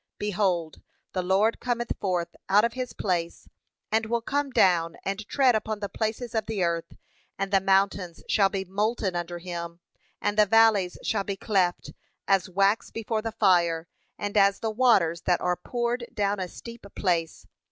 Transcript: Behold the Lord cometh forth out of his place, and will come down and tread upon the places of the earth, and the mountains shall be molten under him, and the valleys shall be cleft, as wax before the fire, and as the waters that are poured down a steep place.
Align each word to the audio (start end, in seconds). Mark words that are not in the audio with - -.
Behold 0.17 0.81
the 1.13 1.21
Lord 1.21 1.59
cometh 1.59 1.91
forth 1.99 2.35
out 2.49 2.65
of 2.65 2.73
his 2.73 2.91
place, 2.91 3.47
and 3.91 4.07
will 4.07 4.23
come 4.23 4.49
down 4.49 4.97
and 5.05 5.23
tread 5.27 5.53
upon 5.53 5.79
the 5.79 5.89
places 5.89 6.33
of 6.33 6.47
the 6.47 6.63
earth, 6.63 6.97
and 7.37 7.51
the 7.53 7.61
mountains 7.61 8.23
shall 8.27 8.49
be 8.49 8.65
molten 8.65 9.15
under 9.15 9.37
him, 9.37 9.79
and 10.19 10.39
the 10.39 10.47
valleys 10.47 10.97
shall 11.03 11.23
be 11.23 11.37
cleft, 11.37 11.91
as 12.27 12.49
wax 12.49 12.89
before 12.89 13.21
the 13.21 13.31
fire, 13.31 13.87
and 14.17 14.35
as 14.37 14.57
the 14.59 14.71
waters 14.71 15.21
that 15.25 15.39
are 15.39 15.55
poured 15.55 16.07
down 16.11 16.39
a 16.39 16.47
steep 16.47 16.83
place. 16.95 17.45